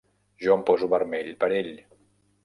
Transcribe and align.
Jo 0.43 0.53
em 0.59 0.63
poso 0.69 0.87
vermell 0.93 1.29
per 1.43 1.49
ell. 1.59 1.69